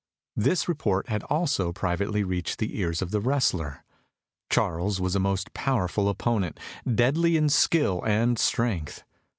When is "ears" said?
2.79-3.03